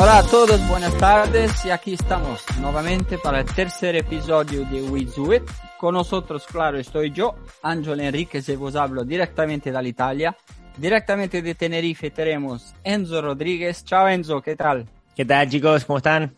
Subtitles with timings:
[0.00, 5.06] Hola a todos, buenas tardes y aquí estamos nuevamente para el tercer episodio de We
[5.06, 5.42] Do It.
[5.76, 10.36] Con nosotros, claro, estoy yo, Ángel Enriquez, y vos hablo directamente de Italia.
[10.76, 13.84] Directamente de Tenerife tenemos Enzo Rodríguez.
[13.84, 14.86] Ciao Enzo, ¿qué tal?
[15.16, 15.84] ¿Qué tal chicos?
[15.84, 16.32] ¿Cómo están?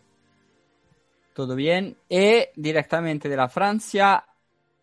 [1.35, 1.95] Todo bien.
[2.09, 4.25] Y directamente de la Francia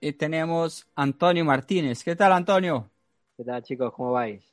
[0.00, 2.04] y tenemos Antonio Martínez.
[2.04, 2.88] ¿Qué tal Antonio?
[3.36, 3.92] ¿Qué tal chicos?
[3.92, 4.44] ¿Cómo vais?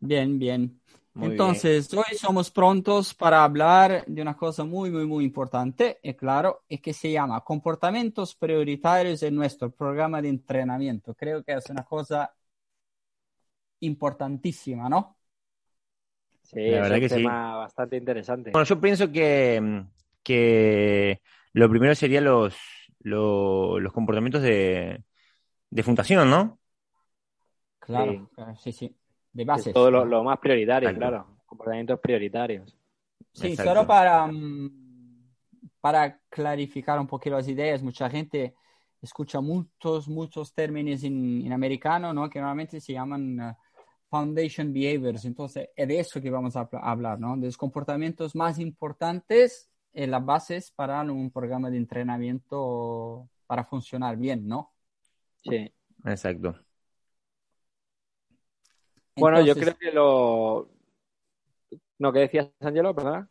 [0.00, 0.77] Bien, bien.
[1.18, 6.14] Muy Entonces, hoy somos prontos para hablar de una cosa muy, muy, muy importante, y
[6.14, 11.14] claro, es que se llama comportamientos prioritarios en nuestro programa de entrenamiento.
[11.14, 12.32] Creo que es una cosa
[13.80, 15.16] importantísima, ¿no?
[16.42, 17.26] Sí, La es verdad un que sí.
[17.26, 18.52] tema bastante interesante.
[18.52, 19.84] Bueno, yo pienso que,
[20.22, 21.20] que
[21.52, 22.56] lo primero serían los,
[23.00, 25.04] lo- los comportamientos de,
[25.70, 26.60] de fundación, ¿no?
[27.80, 28.28] Claro, Sí.
[28.34, 28.96] claro, sí, sí,
[29.38, 29.72] de Es bases.
[29.72, 31.26] todo lo, lo más prioritario, claro.
[31.46, 32.76] Comportamientos prioritarios.
[33.32, 33.72] Sí, Exacto.
[33.72, 34.70] solo para, mm,
[35.80, 38.54] para clarificar un poquito las ideas, mucha gente
[39.00, 42.28] escucha muchos, muchos términos en, en americano, ¿no?
[42.28, 43.56] Que normalmente se llaman eh,
[44.10, 45.24] foundation behaviors.
[45.24, 47.36] Entonces, es de eso que vamos a habla- hablar, ¿no?
[47.36, 54.16] De los comportamientos más importantes en las bases para un programa de entrenamiento para funcionar
[54.16, 54.72] bien, ¿no?
[55.44, 55.72] Sí.
[56.04, 56.56] Exacto.
[59.18, 60.68] Bueno, yo creo que lo...
[61.98, 62.94] No, ¿qué decías, Angelo?
[62.94, 63.28] Perdona.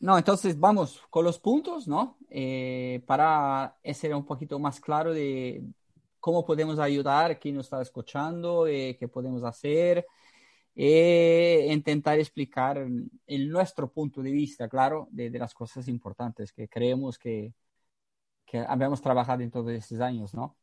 [0.00, 2.18] No, entonces vamos con los puntos, ¿no?
[2.28, 5.62] Eh, para ser un poquito más claro de
[6.20, 10.06] cómo podemos ayudar a quien nos está escuchando, eh, qué podemos hacer,
[10.74, 12.86] e intentar explicar
[13.26, 17.52] el nuestro punto de vista, claro, de, de las cosas importantes que creemos que,
[18.44, 20.56] que habíamos trabajado en todos estos años, ¿no?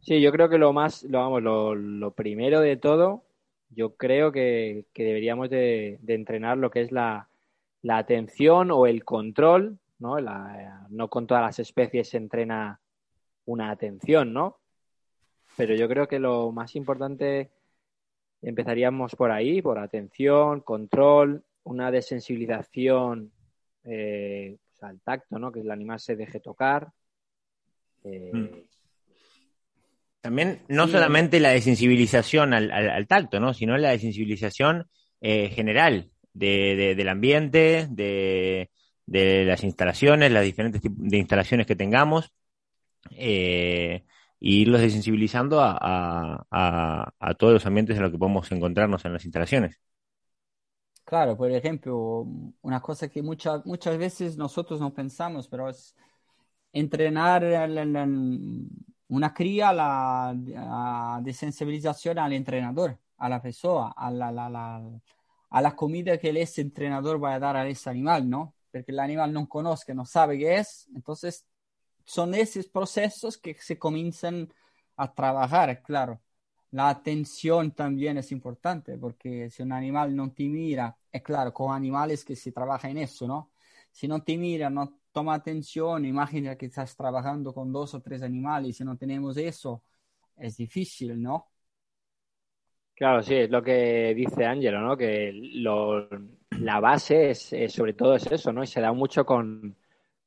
[0.00, 3.24] Sí, yo creo que lo más, lo, vamos, lo, primero de todo,
[3.70, 7.28] yo creo que, que deberíamos de, de entrenar lo que es la,
[7.82, 10.18] la atención o el control, ¿no?
[10.18, 12.80] La- no con todas las especies se entrena
[13.44, 14.58] una atención, ¿no?
[15.56, 17.50] Pero yo creo que lo más importante
[18.42, 23.30] empezaríamos por ahí, por atención, control, una desensibilización
[23.84, 25.52] eh, pues al tacto, ¿no?
[25.52, 26.90] Que el animal se deje tocar.
[28.04, 28.48] Eh, Mm.
[30.20, 30.88] También no Sí.
[30.88, 33.54] solamente la desensibilización al, al- al tacto, ¿no?
[33.54, 34.86] Sino la desensibilización
[35.22, 38.70] eh, general de, de- del ambiente, de,
[39.06, 42.32] de las instalaciones, las diferentes tipos de instalaciones que tengamos,
[43.12, 44.04] eh,
[44.40, 49.04] y irlos desensibilizando a, a- a- a todos los ambientes en los que podemos encontrarnos
[49.06, 49.80] en las instalaciones.
[51.04, 52.24] Claro, por ejemplo,
[52.62, 55.96] una cosa que muchas muchas veces nosotros no pensamos, pero es
[56.72, 57.66] entrenar la-
[59.10, 65.00] una cría la a desensibilización al entrenador, a la persona, a la, la- la-
[65.50, 68.54] a la comida que ese entrenador va a dar a ese animal, ¿no?
[68.72, 71.46] Porque el animal no conoce, no sabe qué es, entonces
[72.04, 74.52] son esos procesos que se comienzan
[74.96, 76.20] a trabajar, claro.
[76.72, 81.74] La atención también es importante porque si un animal no te mira, es claro, con
[81.74, 83.50] animales que se trabaja en eso, ¿no?
[83.90, 88.22] Si no te mira, no toma atención, imagina que estás trabajando con dos o tres
[88.22, 89.82] animales si no tenemos eso,
[90.36, 91.48] es difícil, ¿no?
[92.94, 94.96] Claro, sí, es lo que dice Ángelo, ¿no?
[94.96, 96.06] Que lo-
[96.58, 98.62] la base es, sobre todo es eso, ¿no?
[98.62, 99.74] Y se da mucho con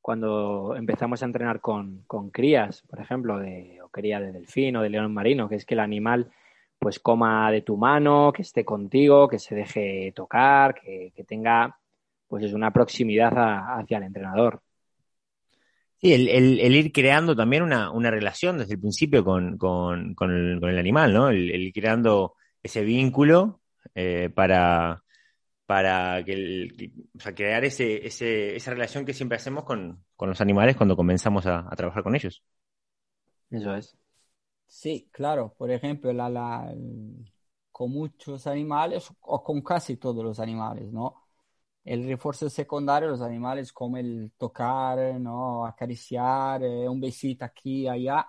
[0.00, 4.82] cuando empezamos a entrenar con, con crías, por ejemplo, de o cría de delfín o
[4.82, 6.30] de león marino, que es que el animal
[6.78, 11.78] pues coma de tu mano, que esté contigo, que se deje tocar, que, que tenga
[12.28, 13.32] pues es una proximidad
[13.80, 14.60] hacia el entrenador.
[16.04, 20.30] Sí, el, el- ir creando también una, una relación desde el principio con, con- con
[20.32, 21.30] el, animal, ¿no?
[21.30, 23.62] El, ir creando ese vínculo
[23.94, 25.02] eh, para,
[25.66, 26.92] para que
[27.34, 31.66] crear ese, ese- esa relación que siempre hacemos con, con los animales cuando comenzamos a,
[31.70, 32.42] a trabajar con ellos.
[33.50, 33.96] Eso es.
[34.68, 36.74] Sí, claro, por ejemplo, la, la-
[37.72, 41.23] con muchos animales o con casi todos los animales, ¿no?
[41.84, 45.66] El refuerzo secundario, los animales como el tocar, ¿no?
[45.66, 48.26] Acariciar, eh, un besito aquí, allá,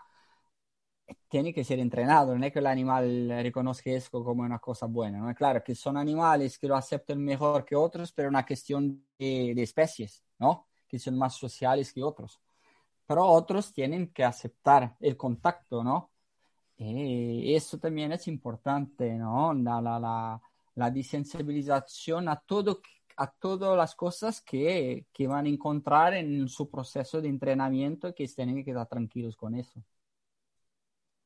[1.29, 5.19] tiene que ser entrenado, no es que el animal reconozca eso como una cosa buena,
[5.19, 5.33] ¿no?
[5.35, 9.53] Claro que son animales que lo aceptan mejor que otros, pero es una cuestión de,
[9.55, 10.67] de especies, ¿no?
[10.87, 12.39] Que son más sociales que otros.
[13.07, 16.11] Pero otros tienen que aceptar el contacto, ¿no?
[16.77, 19.53] Eh, eso también es importante, ¿no?
[19.53, 20.41] La, la, la,
[20.75, 22.81] la desensibilización a todo,
[23.17, 28.13] a todas las cosas que, que van a encontrar en su proceso de entrenamiento y
[28.13, 29.81] que tienen que estar tranquilos con eso.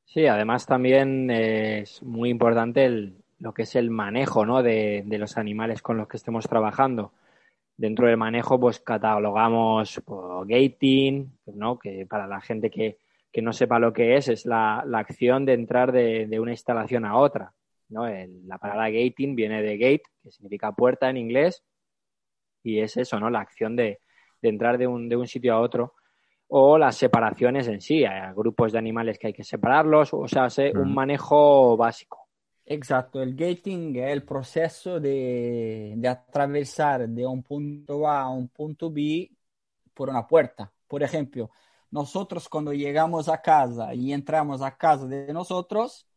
[0.05, 4.63] Sí, además también es muy importante el- lo que es el manejo, ¿no?
[4.63, 7.13] de, de los animales con los que estemos trabajando.
[7.77, 11.79] dentro del manejo, pues catalogamos pues, gating, ¿no?
[11.79, 12.97] Que para la gente que,
[13.41, 17.53] no sepa lo que es, es la, acción de entrar de, una instalación a otra.
[17.89, 18.05] ¿no?
[18.07, 21.63] la palabra gating viene de gate, que significa puerta en inglés,
[22.63, 23.29] y es eso, ¿no?
[23.29, 23.99] La acción de,
[24.41, 25.95] entrar de un, de un sitio a otro
[26.51, 30.47] o las separaciones en sí, hay grupos de animales que hay que separarlos, o sea,
[30.73, 32.27] un manejo básico.
[32.65, 38.47] Exacto, el gating es el proceso de, de, atravesar de un punto A a un
[38.49, 39.29] punto B
[39.93, 40.71] por una puerta.
[40.87, 41.51] Por ejemplo,
[41.91, 46.08] nosotros cuando llegamos a casa y entramos a casa de nosotros,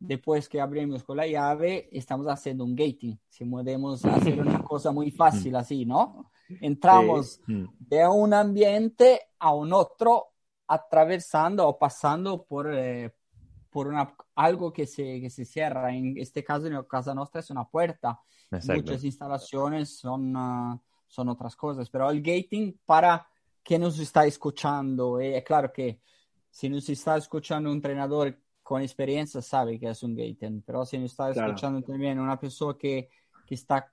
[0.00, 3.20] después que abrimos con la llave, estamos haciendo un gating.
[3.28, 6.30] Si podemos hacer una cosa muy fácil así, ¿no?
[6.60, 7.64] Entramos mm.
[7.78, 10.32] de un ambiente a un otro,
[10.66, 13.14] atravesando o pasando por, eh,
[13.68, 15.94] por una, algo que se, que se cierra.
[15.94, 18.20] En este caso, en casa nuestra es una puerta.
[18.50, 23.28] Muchas instalaciones son, uh, son otras cosas, pero el gating para
[23.62, 26.00] que nos está escuchando, es eh, claro que
[26.50, 28.36] si nos está escuchando un entrenador
[28.70, 32.78] con experiencia sabe que es un gating, pero si nos está escuchando también una persona
[32.78, 33.08] que,
[33.44, 33.92] que está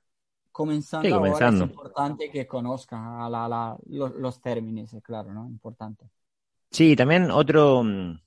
[0.52, 2.96] comenzando, Ahora, es importante que conozca
[3.28, 5.48] la, los, términos, claro, ¿no?
[5.50, 6.06] Importante.
[6.70, 7.84] Sí, también otro,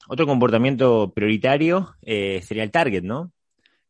[0.09, 3.31] otro comportamiento prioritario eh, sería el target, ¿no?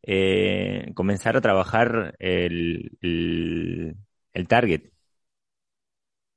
[0.02, 4.82] Eh, comenzar a trabajar el, el, target.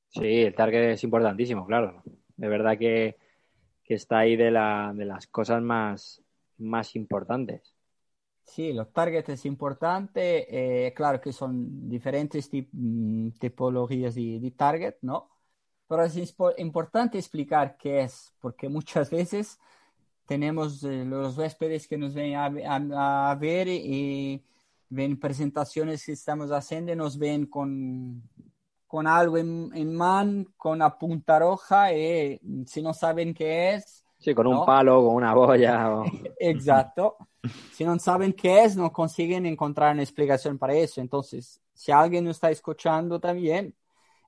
[0.08, 2.02] Sí, el target es importantísimo, claro.
[2.38, 3.18] De verdad que,
[3.84, 6.22] que está ahí de, la, de las cosas más,
[6.58, 7.76] más importantes.
[8.46, 10.86] Sí, los targets es importante.
[10.88, 15.30] Eh, claro que son diferentes mm, tipologías de, target, ¿no?
[15.88, 16.18] Pero es
[16.58, 19.60] importante explicar qué es, porque muchas veces
[20.26, 24.44] tenemos eh, los huéspedes que nos ven a, ver y
[24.90, 28.24] ven presentaciones que estamos haciendo y nos ven con,
[28.94, 34.06] con algo en, en man, con una punta roja y si no saben qué es.
[34.20, 36.04] Sí, con un palo, con una boya.
[36.40, 37.18] Exacto.
[37.72, 41.02] Si no saben qué es, no consiguen encontrar una explicación para eso.
[41.02, 43.76] Entonces, si alguien nos está escuchando también,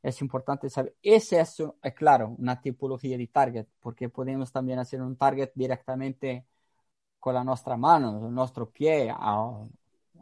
[0.02, 0.96] es importante saber.
[1.00, 6.48] Ese es, es claro, una tipología de target, porque podemos también hacer un target directamente
[7.20, 9.70] con la nuestra mano, nuestro pie o,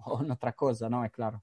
[0.04, 1.06] otra cosa, ¿no?
[1.06, 1.42] Es claro.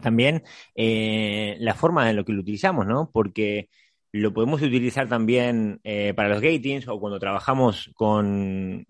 [0.00, 0.42] También
[0.74, 3.10] eh, la forma en lo que lo utilizamos, ¿no?
[3.12, 3.68] Porque
[4.12, 8.84] lo podemos utilizar también eh, para los gatings o cuando trabajamos con,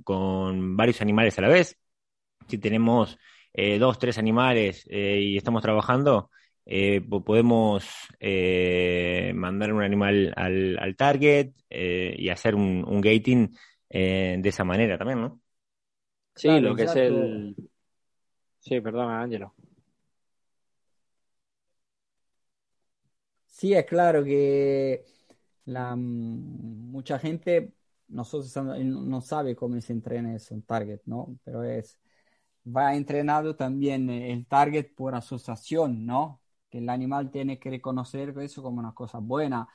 [0.77, 1.79] varios animales a la vez.
[2.49, 3.19] Si tenemos
[3.53, 6.31] eh, dos, tres animales eh, y estamos trabajando,
[7.25, 7.85] podemos
[9.35, 13.51] mandar un animal al, target y hacer un, gating
[13.89, 15.41] de esa manera también, ¿no?
[16.37, 17.57] Sí, lo que es el...
[18.61, 19.55] Sí, perdona, Ángelo.
[23.61, 25.05] Sí, es claro que
[25.67, 27.75] la, mm, mucha gente,
[28.09, 31.39] nosotros no sabe cómo se entrena eso, target, ¿no?
[31.45, 31.99] Pero es,
[32.67, 36.43] va entrenado también el target por asociación, ¿no?
[36.71, 39.69] Que el animal tiene que reconocer eso como una cosa buena.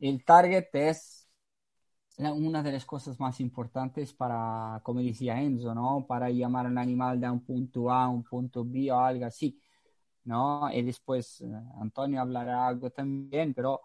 [0.00, 1.28] El target es
[2.18, 6.06] una de las cosas más importantes para, como decía Enzo, ¿no?
[6.08, 9.60] Para llamar al animal de un punto A a un punto B o algo así.
[10.30, 10.70] ¿No?
[10.72, 11.46] Y después eh,
[11.80, 13.80] Antonio hablará algo también, pero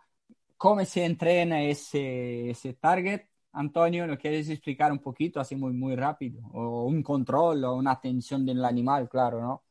[0.57, 3.23] ¿cómo se entrena ese, ese target?
[3.53, 6.41] Antonio, ¿lo quieres explicar un poquito, así muy, muy rápido?
[6.53, 9.63] O un control o una atención del animal, claro, ¿no?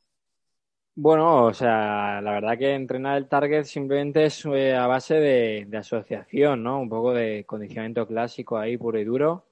[0.96, 5.76] Bueno, o sea, la verdad que entrenar el target simplemente es eh, a base de,
[5.76, 6.80] asociación, ¿no?
[6.80, 9.48] Un poco de condicionamiento clásico ahí, puro y duro.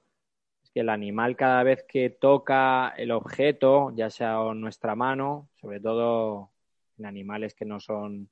[0.63, 5.81] Es que el animal cada vez que toca el objeto, ya sea nuestra mano, sobre
[5.81, 6.51] todo
[6.97, 8.29] en animales que no son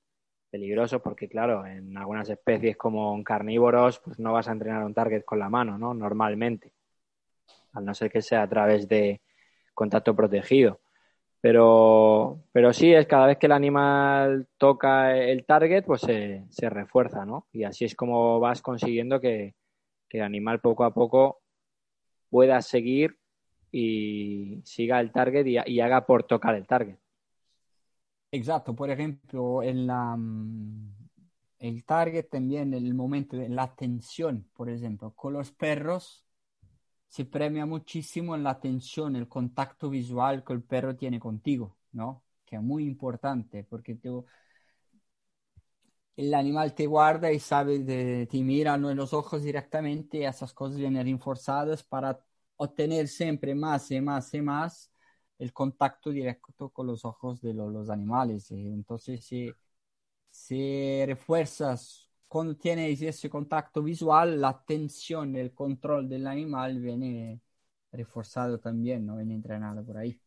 [0.50, 4.94] peligrosos, porque claro, en algunas especies como en carnívoros, pues no vas a entrenar un
[4.94, 5.94] target con la mano, ¿no?
[5.94, 6.74] Normalmente,
[7.74, 9.22] al no ser que sea a través de
[9.74, 10.82] contacto protegido.
[11.39, 16.70] Pero, pero sí, es cada vez que el animal toca el target, pues se, se
[16.70, 17.48] refuerza, ¿no?
[17.51, 19.56] Y así es como vas consiguiendo que,
[20.08, 21.41] que el animal poco a poco
[22.30, 23.18] pueda seguir
[23.72, 26.98] y siga el target y haga por tocar el target.
[28.31, 30.93] Exacto, por ejemplo, en la, mm,
[31.59, 36.25] el target también, el momento de la atención, por ejemplo, con los perros
[37.09, 42.23] se premia muchísimo la atención, el contacto visual que el perro tiene contigo, ¿no?
[42.45, 43.95] Que es muy importante porque
[46.15, 50.77] el animal te guarda y sabe, de, te mira en los ojos directamente esas cosas
[50.77, 52.19] vienen reforzadas para
[52.57, 54.90] obtener siempre más y más y más
[55.41, 58.51] el contacto directo con los ojos de los animales.
[58.51, 59.57] Eh, entonces, si,
[60.31, 67.41] si refuerzas cuando tienes ese contacto visual, la atención, el control del animal viene
[67.91, 69.17] reforzado también, ¿no?
[69.17, 70.19] Viene entrenado por ahí.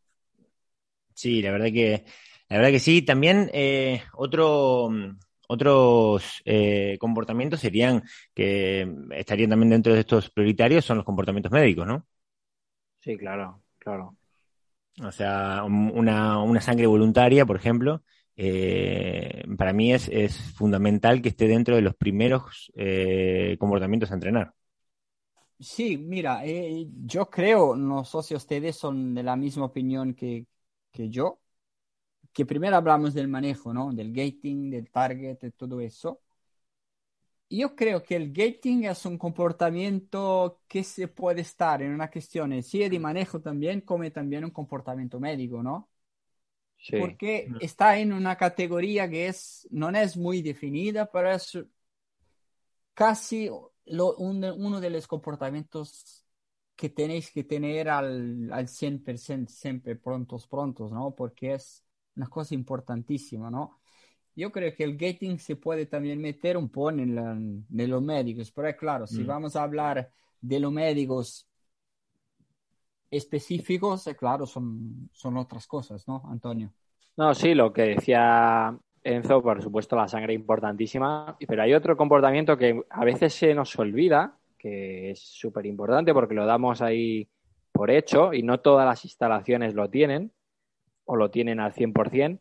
[1.15, 2.05] Sí, la verdad que,
[2.49, 3.03] la verdad que sí.
[3.03, 4.91] También eh, otro,
[5.49, 8.03] otros eh, comportamientos serían
[8.35, 12.07] que estarían también dentro de estos prioritarios son los comportamientos médicos, ¿no?
[13.01, 14.17] Sí, claro, claro.
[15.03, 18.03] O sea, una, una sangre voluntaria, por ejemplo,
[18.37, 24.15] eh, para mí es, es, fundamental que esté dentro de los primeros eh, comportamientos a
[24.15, 24.55] entrenar.
[25.59, 30.47] Sí, mira, eh, yo creo, no sé si ustedes son de la misma opinión que,
[30.93, 31.41] que yo,
[32.33, 33.93] que primero hablamos del manejo, ¿no?
[33.93, 36.21] Del gating, del target, de todo eso.
[37.57, 42.61] Yo creo que el gating es un comportamiento que se puede estar en una cuestión,
[42.63, 45.91] sí, de manejo también, como también un comportamiento médico, ¿no?
[46.95, 51.59] Porque está en una categoría que es, no es muy definida, pero es
[52.95, 53.51] casi
[53.87, 56.25] lo, un, uno de los comportamientos
[56.77, 61.15] que tenéis que tener al, al 100% siempre prontos, prontos, ¿no?
[61.15, 61.85] Porque es
[62.17, 63.81] una cosa importantísima, ¿no?
[64.37, 68.03] Yo creo que el gating se puede también meter un poco en, la, en los
[68.03, 69.27] médicos, pero es claro, si mm.
[69.27, 70.11] vamos a hablar
[70.41, 71.49] de los médicos
[73.11, 76.73] específicos, claro, son, son otras cosas, ¿no, Antonio?
[77.17, 82.57] No, sí, lo que decía Enzo, por supuesto, la sangre importantísima, pero hay otro comportamiento
[82.57, 87.29] que a veces se nos olvida, que es súper importante porque lo damos ahí
[87.71, 90.33] por hecho y no todas las instalaciones lo tienen
[91.05, 92.41] o lo tienen al 100%,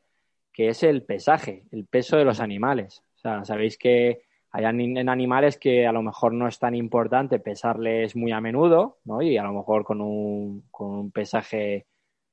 [0.54, 3.04] que es el pesaje, el peso de los animales.
[3.16, 7.40] O sea, sabéis que hay en animales que a lo mejor no es tan importante
[7.40, 9.22] pesarles muy a menudo, ¿no?
[9.22, 11.88] Y a lo mejor con un, con un pesaje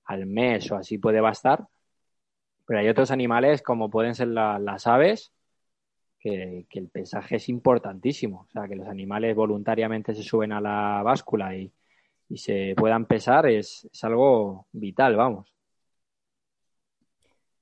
[0.05, 1.67] al mes o así puede bastar.
[2.67, 5.33] Pero hay otros animales, como pueden ser las aves,
[6.21, 8.47] que, el pesaje es importantísimo.
[8.49, 11.73] O sea, que los animales voluntariamente se suben a la báscula y,
[12.37, 15.53] se puedan pesar es, algo vital, vamos.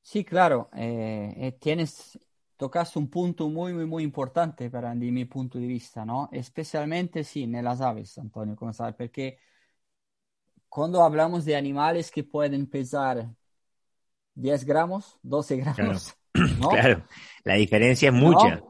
[0.09, 0.71] Sí, claro.
[0.75, 2.19] Eh, eh, tienes
[2.57, 6.31] tocaste un punto muy, muy, muy importante para mi punto de vista, ¿no?
[6.33, 9.39] Especialmente, sí, en las aves, Antonio, como sabes, porque
[10.67, 13.29] cuando hablamos de animales que pueden pesar
[14.35, 16.69] 10 gramos, 12 gramos, claro, ¿no?
[16.71, 17.05] claro.
[17.45, 18.63] la diferencia es mucha.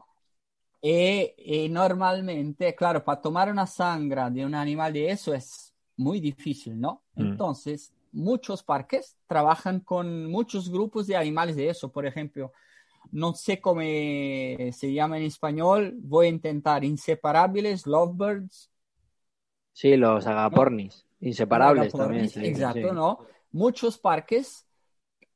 [0.81, 6.77] Y, normalmente, claro, para tomar una sangre de un animal de eso es muy difícil,
[6.77, 7.05] ¿no?
[7.15, 7.21] Mm.
[7.21, 12.51] Entonces, muchos parques trabajan con muchos grupos de animales de eso, por ejemplo,
[13.11, 18.69] no sé cómo se llama en español, voy a intentar inseparables, lovebirds.
[19.73, 22.29] Sí, los agapornis, inseparables también.
[22.43, 23.19] exacto, ¿no?
[23.51, 24.65] Muchos parques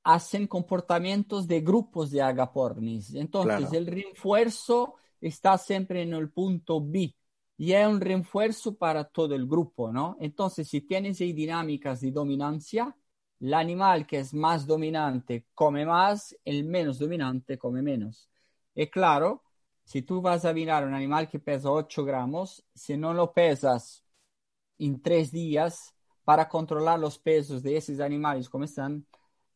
[0.04, 3.14] hacen comportamientos de grupos de agapornis.
[3.16, 7.16] Entonces, el refuerzo está siempre en el punto B
[7.58, 10.18] y es un refuerzo para todo el grupo, ¿no?
[10.20, 12.96] Entonces, si tienes dinámicas de dominancia,
[13.40, 18.30] el animal que es más dominante come más, el menos dominante come menos.
[18.74, 19.44] Y claro,
[19.84, 24.04] si tú vas a mirar un animal que pesa 8 gramos, si no lo pesas
[24.80, 25.94] en tres días
[26.24, 29.06] para controlar los pesos de esos animales como están,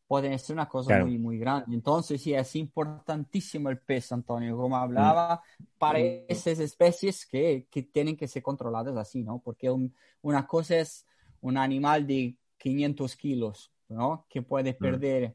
[0.06, 1.74] puede ser una cosa muy, muy grande.
[1.74, 5.42] Entonces, sí, es importantísimo el peso, Antonio, como hablaba,
[5.78, 9.40] para esas especies que, que, tienen que ser controladas así, ¿no?
[9.40, 9.72] Porque
[10.20, 11.06] una cosa es
[11.40, 14.26] un animal de 500 kilos, ¿no?
[14.28, 14.76] Que puede mm.
[14.76, 15.34] perder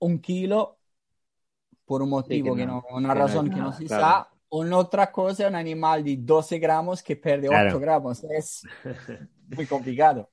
[0.00, 0.78] un kilo
[1.84, 4.26] por un motivo que, no, una razón que no se sabe.
[4.50, 8.24] Una otra cosa, un animal de 12 gramos que pierde 8 gramos.
[8.24, 8.62] Es
[9.56, 10.30] muy complicado.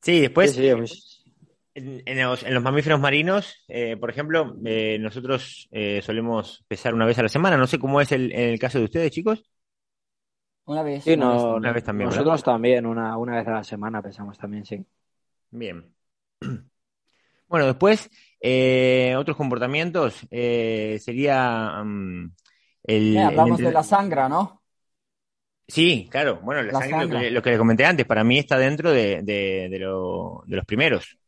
[0.00, 0.56] Sí, después,
[1.78, 7.22] en, los, mamíferos marinos, eh, por ejemplo, eh, nosotros eh, solemos pesar una vez a
[7.22, 7.56] la semana.
[7.56, 9.44] No sé cómo es el, en el caso de ustedes, chicos.
[10.64, 11.04] Una vez.
[11.04, 12.10] Sí, una, vez, también.
[12.10, 14.84] Nosotros también, una, una vez a la semana pesamos también, sí.
[15.50, 15.84] Bien.
[17.48, 18.10] Bueno, después,
[18.42, 22.30] eh, otros comportamientos eh, sería mm,
[22.84, 23.16] el.
[23.16, 24.62] hablamos de la sangre, ¿no?
[25.66, 26.40] Sí, claro.
[26.42, 30.64] Bueno, la, sangre, Lo, que, les comenté antes, para mí está dentro de, de, los
[30.66, 31.18] primeros.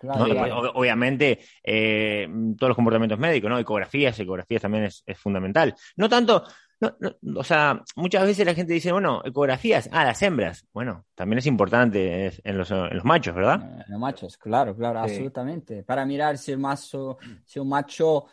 [0.00, 2.26] Claro, Obviamente, eh,
[2.56, 3.58] todos los comportamientos médicos, ¿no?
[3.58, 5.74] Ecografías, ecografías también es, es fundamental.
[5.96, 6.42] No tanto,
[6.80, 6.96] no,
[7.36, 10.66] o sea, muchas veces la gente dice, bueno, ecografías, ah, las hembras.
[10.72, 13.60] Bueno, también es importante en los, en los machos, ¿verdad?
[13.60, 15.82] En eh, los machos, claro, claro, absolutamente.
[15.82, 18.24] Para mirar si el macho, si un macho,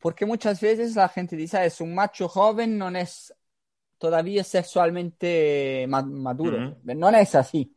[0.00, 3.32] porque muchas veces la gente dice, ah, es un macho joven, no es
[3.98, 6.76] todavía sexualmente maduro.
[6.82, 7.72] No es así.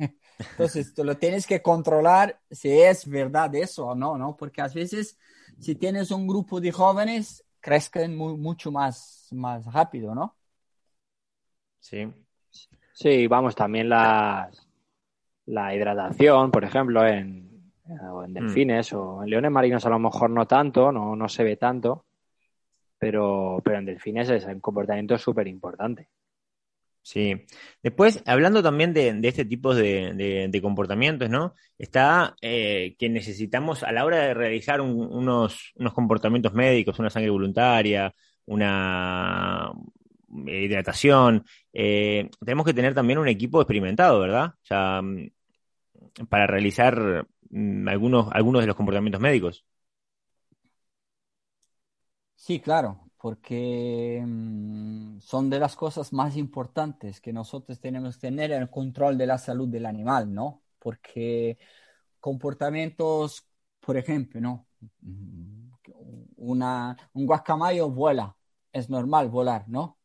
[0.52, 4.36] Entonces, tú lo tienes que controlar si es verdad eso o no, ¿no?
[4.36, 5.18] Porque a veces,
[5.60, 10.36] si tienes un grupo de jóvenes, crezcan mucho más, más rápido, ¿no?
[11.80, 12.08] Sí.
[12.94, 14.50] Sí, vamos, también la
[15.48, 17.54] hidratación, por ejemplo, en,
[17.88, 18.34] en mm.
[18.34, 22.06] delfines o en leones marinos a lo mejor no tanto, no, no se ve tanto,
[22.98, 26.08] pero, pero en delfines es un comportamiento súper importante.
[27.04, 27.36] Sí.
[27.84, 31.54] Después, hablando también de, este tipo de, comportamientos, ¿no?
[31.78, 37.30] Está eh, que necesitamos a la hora de realizar unos, unos comportamientos médicos, una sangre
[37.30, 38.14] voluntaria,
[38.46, 39.72] una
[40.48, 44.48] hidratación, eh, tenemos que tener también un equipo experimentado, ¿verdad?
[44.64, 45.30] O sea, mm,
[46.30, 49.66] para realizar mm, algunos, algunos de los comportamientos médicos.
[52.36, 58.52] Sí, claro porque mm, son de las cosas más importantes que nosotros tenemos que tener
[58.52, 60.62] el control de la salud del animal, ¿no?
[60.78, 61.58] Porque
[62.20, 63.48] comportamientos,
[63.80, 64.68] por ejemplo, ¿no?
[66.36, 68.36] Una, un guacamayo vuela,
[68.74, 69.98] es normal volar, ¿no?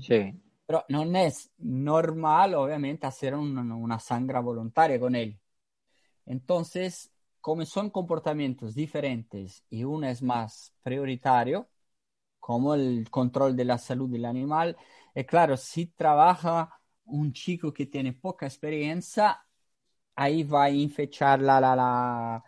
[0.00, 0.40] Sí.
[0.64, 5.38] Pero no es normal, obviamente, hacer una, una sangre voluntaria con él.
[6.24, 11.68] Entonces, como son comportamientos diferentes y uno es más prioritario,
[12.46, 14.76] como el control de la salud del animal.
[15.12, 16.70] Y claro, si trabaja
[17.06, 19.44] un chico que tiene poca experiencia,
[20.14, 22.44] ahí va a infechar la, la,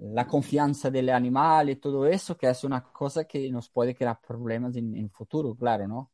[0.00, 4.18] la, confianza del animal y todo eso, que es una cosa que nos puede crear
[4.26, 6.12] problemas en el futuro, claro, ¿no?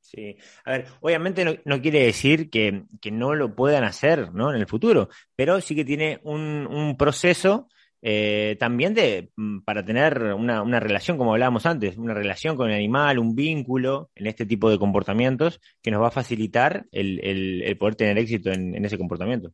[0.00, 4.50] Sí, a ver, obviamente no, quiere decir que, no lo puedan hacer ¿no?
[4.52, 7.68] en el futuro, pero sí que tiene un, un proceso
[8.00, 12.76] eh, también de, mm, para tener una, relación, como hablábamos antes, una relación con el
[12.76, 17.96] animal, un vínculo en este tipo de comportamientos que nos va a facilitar el, poder
[17.96, 19.52] tener éxito en, ese comportamiento.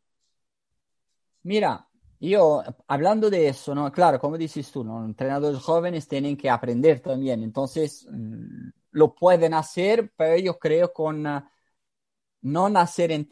[1.42, 1.86] Mira,
[2.20, 3.90] yo hablando de eso, ¿no?
[3.92, 5.04] Claro, como dices tú, ¿no?
[5.04, 11.26] entrenadores jóvenes tienen que aprender también, entonces mm, lo pueden hacer, pero yo creo con
[11.26, 11.40] uh,
[12.42, 13.30] no nacer en,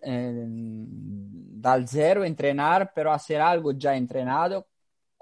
[1.61, 4.67] dal cero, entrenar, pero hacer algo ya entrenado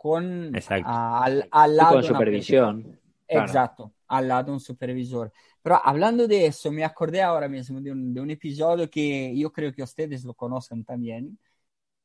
[0.03, 2.99] con al, al, lado con supervisión.
[3.29, 5.31] Exacto, al lado de un supervisor.
[5.61, 9.53] Pero hablando de eso, me acordé ahora mismo de un, de un, episodio que yo
[9.53, 11.39] creo que ustedes lo conocen también,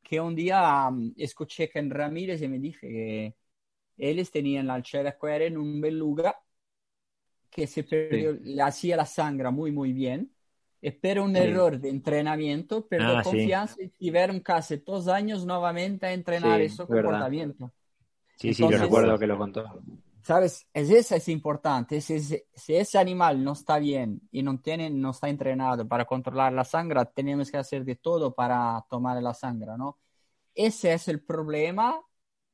[0.04, 3.36] que un día um, escuché que en Ramírez y me dije que
[3.98, 6.38] ellos tenían la alchera en un beluga
[7.50, 10.36] que se perdió, le hacía la sangre muy, muy bien,
[11.02, 16.12] pero un error de entrenamiento, perdió ah, confianza y tuvieron casi dos años nuevamente a
[16.12, 17.72] entrenar ese comportamiento.
[18.36, 19.64] Sí, sí, yo recuerdo que lo contó.
[20.22, 20.68] ¿Sabes?
[20.74, 22.02] Es, eso es importante.
[22.02, 22.44] Si, si,
[22.76, 27.00] ese animal no está bien y no, tiene, no está entrenado para controlar la sangre,
[27.14, 30.00] tenemos que hacer de todo para tomar la sangre, ¿no?
[30.56, 32.02] Ese es el problema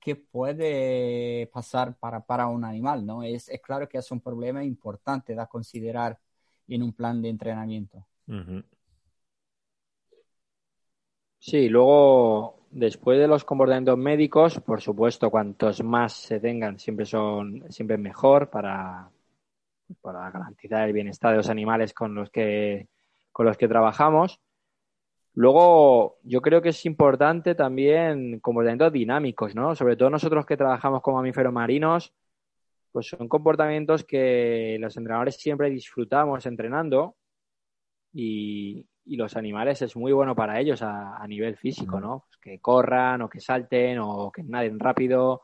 [0.02, 3.24] que puede pasar para, para un animal, ¿no?
[3.24, 6.20] Es, es claro que es un problema importante de considerar
[6.68, 8.06] en un plan de entrenamiento.
[11.40, 17.66] Sí, luego después de los comportamientos médicos, por supuesto, cuantos más se tengan, siempre son
[17.70, 19.10] siempre mejor para,
[20.02, 22.88] para garantizar el bienestar de los animales con los que
[23.32, 24.40] con los que trabajamos.
[25.34, 29.76] Luego, yo creo que es importante también comportamientos dinámicos, ¿no?
[29.76, 32.14] Sobre todo nosotros que trabajamos como mamíferos marinos,
[32.92, 37.16] pues son comportamientos que los entrenadores siempre disfrutamos entrenando
[38.14, 42.26] y, y los animales es muy bueno para ellos a, nivel físico, ¿no?
[42.28, 45.44] Pues que corran o que salten o que naden rápido.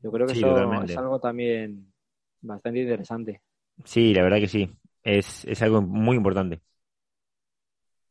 [0.00, 1.92] Yo creo que eso es algo también
[2.40, 3.42] bastante interesante.
[3.84, 4.70] Sí, la verdad que sí.
[5.02, 6.62] Es, es algo muy importante.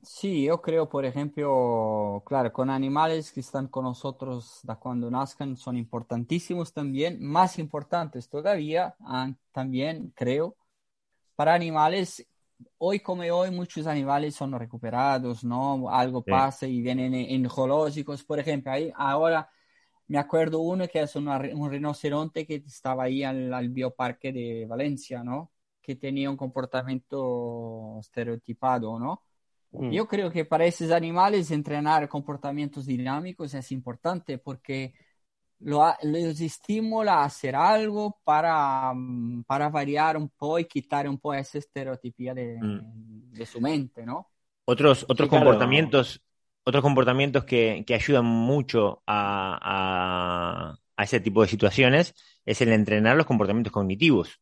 [0.03, 5.55] Sí, yo creo, por ejemplo, claro, con animales que están con nosotros da cuando nazcan
[5.55, 10.57] son importantísimos también, más importantes todavía, ah, también creo,
[11.35, 12.27] para animales
[12.77, 15.89] hoy como hoy muchos animales son recuperados, ¿no?
[15.89, 19.49] Algo pasa y vienen en zoológicos, por ejemplo, ahí ahora
[20.07, 25.51] me acuerdo uno que es un rinoceronte que estaba ahí al, bioparque de Valencia, ¿no?
[25.81, 29.23] Que tenía un comportamiento estereotipado, ¿no?
[29.71, 29.91] Mm.
[29.91, 34.93] Yo creo que para esos animales entrenar comportamientos dinámicos es importante porque
[35.63, 38.93] lo, los estimula a hacer algo para,
[39.47, 43.31] para variar un poco y quitar un poco esa estereotipía de, mm.
[43.31, 44.29] de su mente, ¿no?
[44.65, 46.21] Otros, otros comportamientos,
[46.63, 52.71] otros comportamientos que, que ayudan mucho a, a, a, ese tipo de situaciones es el
[52.71, 54.39] entrenar los comportamientos cognitivos.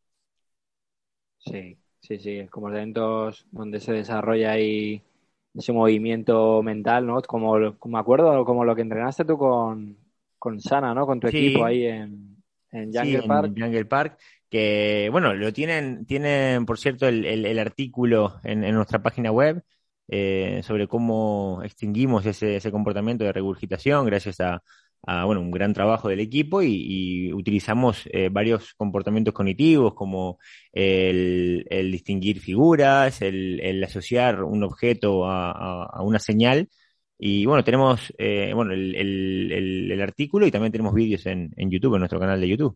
[1.37, 5.01] Sí, sí, sí, comportamientos donde se desarrolla ahí
[5.53, 7.21] ese movimiento mental, ¿no?
[7.21, 9.97] Como, como me acuerdo, como lo que entrenaste tú con,
[10.41, 11.05] con Sana, ¿no?
[11.05, 12.35] Con tu equipo ahí en,
[12.71, 13.53] en Jungle Park.
[13.55, 14.17] En Jungle Park.
[14.49, 19.61] que, bueno, lo tienen, tienen, por cierto, el, el, artículo en, en, nuestra página web
[20.07, 24.63] eh, sobre cómo extinguimos ese, ese comportamiento de regurgitación gracias a,
[25.03, 30.39] a bueno, un gran trabajo del equipo y, utilizamos eh, varios comportamientos cognitivos como
[30.73, 36.69] el, distinguir figuras, el, asociar un objeto a, una señal.
[37.23, 41.99] Y bueno, tenemos eh, bueno, el, artículo y también tenemos vídeos en, en YouTube, en
[41.99, 42.75] nuestro canal de YouTube.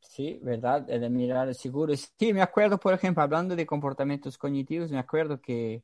[0.00, 1.92] Sí, verdad, de mirar seguro.
[1.94, 5.82] Sí, me acuerdo, por ejemplo, hablando de comportamientos cognitivos, me acuerdo que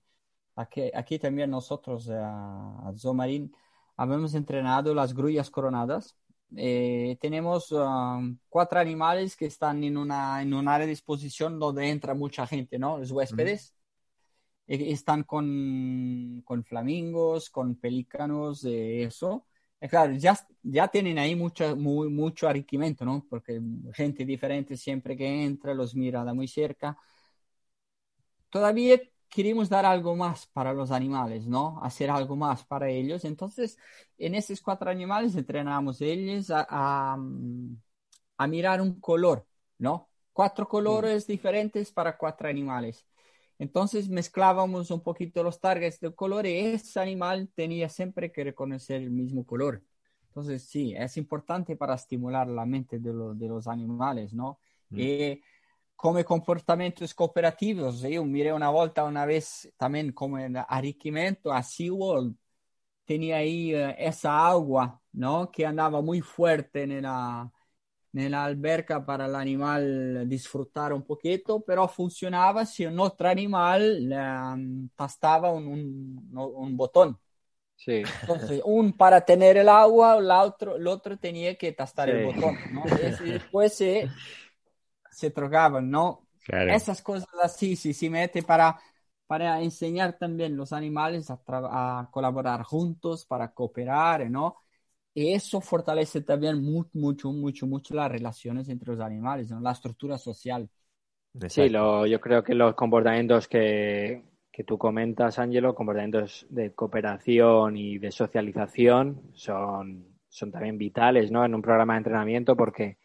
[0.57, 3.55] aquí, aquí también nosotros a, a Zomarín
[3.95, 6.17] habíamos entrenado las grullas coronadas.
[6.57, 11.91] Eh, tenemos um, cuatro animales que están en, una, en un área de exposición donde
[11.91, 12.97] entra mucha gente, ¿no?
[12.97, 13.75] Los huéspedes.
[14.71, 19.47] Eh, están con, con, flamingos, con pelícanos, de eso.
[19.81, 23.27] Eh, claro, ya, ya tienen ahí mucho, muy, mucho arriquimiento, ¿no?
[23.29, 23.61] Porque
[23.95, 26.97] gente diferente siempre que entra los mira de muy cerca.
[28.49, 31.81] Todavía queremos dar algo más para los animales, ¿no?
[31.83, 33.25] Hacer algo más para ellos.
[33.25, 33.77] Entonces,
[34.19, 37.17] en esos cuatro animales entrenamos ellos a,
[38.39, 39.47] a, mirar un color,
[39.79, 40.09] ¿no?
[40.33, 43.05] Cuatro colores diferentes para cuatro animales.
[43.61, 49.03] Entonces mezclábamos un poquito los targets del color y ese animal tenía siempre que reconocer
[49.03, 49.83] el mismo color.
[50.29, 54.59] Entonces, sí, es importante para estimular la mente de, de los animales, ¿no?
[54.91, 55.43] Y
[55.95, 58.01] come comportamientos cooperativos.
[58.01, 62.35] Yo miré una volta una vez también como en arricchimiento a SeaWorld.
[63.05, 65.51] Tenía ahí uh, esa agua, ¿no?
[65.51, 67.53] Que andaba muy fuerte en la,
[68.13, 74.11] en la alberca para el animal disfrutar un poquito, pero funcionaba si un otro animal
[74.13, 77.19] um, tastaba un, un, un, botón.
[77.77, 78.03] Sí.
[78.23, 82.17] Entonces, un para tener el agua, el otro, el otro tenía que tastar sí.
[82.17, 82.85] el botón, ¿no?
[83.25, 84.09] Y después se
[85.21, 86.27] se trocaban, ¿no?
[86.49, 88.81] Esas cosas así, si se mete para,
[89.27, 94.57] para enseñar también los animales a, a, colaborar juntos, para cooperar, ¿no?
[95.13, 99.61] Y eso fortalece también mucho, mucho, mucho, mucho las relaciones entre los animales, ¿no?
[99.61, 100.69] La estructura social.
[101.49, 107.77] Sí, lo, yo creo que los comportamientos que, que tú comentas, Ángelo, comportamientos de cooperación
[107.77, 111.45] y de socialización son, son también vitales, ¿no?
[111.45, 112.99] En un programa de entrenamiento porque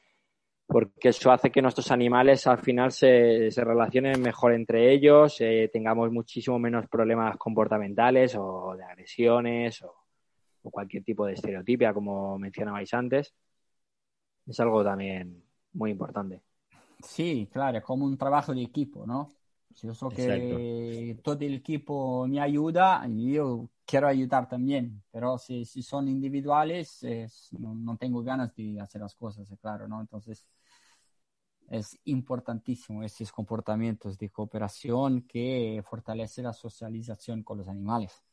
[0.67, 5.69] porque eso hace que nuestros animales al final se, se relacionen mejor entre ellos, eh,
[5.71, 10.04] tengamos muchísimo menos problemas comportamentales o de agresiones o,
[10.65, 13.33] o, cualquier tipo de estereotipia, como mencionabais antes.
[14.45, 16.41] Es algo también muy importante.
[17.01, 19.35] Sí, claro, es como un trabajo de equipo, ¿no?
[19.73, 25.65] Si yo sé que todo el equipo me ayuda, yo quiero ayudar también, pero si,
[25.65, 29.99] si son individuales, es, no, no, tengo ganas de hacer las cosas, claro, ¿no?
[29.99, 30.47] Entonces,
[31.69, 38.23] es importantísimo estos comportamientos de cooperación que fortalece la socialización con los animales.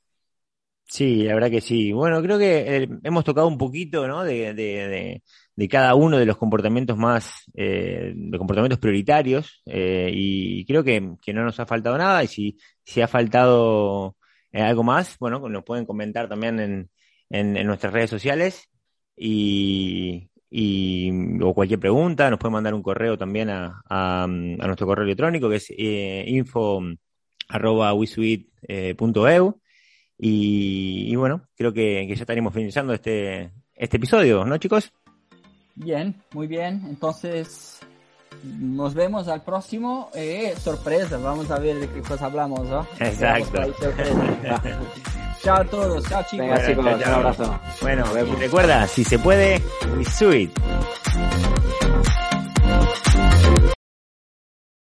[0.85, 1.93] Sí, la verdad que sí.
[1.93, 4.25] Bueno, creo que eh, hemos tocado un poquito, ¿no?
[4.25, 5.23] De, de,
[5.57, 11.15] de, cada uno de los comportamientos más, eh, de comportamientos prioritarios, eh, y creo que,
[11.23, 14.17] que, no nos ha faltado nada, y si, si ha faltado
[14.53, 16.91] eh, algo más, bueno, nos pueden comentar también en,
[17.31, 18.69] en, nuestras redes sociales,
[19.17, 21.11] y, y,
[21.43, 25.57] o cualquier pregunta, nos pueden mandar un correo también a, a, nuestro correo electrónico que
[25.57, 26.83] es eh, info
[30.25, 34.93] y, y, bueno, creo que, que, ya estaremos finalizando este, este episodio, ¿no chicos?
[35.75, 36.85] Bien, muy bien.
[36.89, 37.81] Entonces,
[38.45, 40.11] nos vemos al próximo.
[40.15, 42.87] Eh, sorpresa, vamos a ver de qué cosa hablamos, ¿no?
[43.01, 43.63] Exacto.
[45.43, 46.47] chao a todos, chao chicos.
[46.47, 47.61] Venga, chicos, un abrazo.
[47.81, 49.61] Bueno, y recuerda, si se puede,
[49.97, 50.53] we sweet.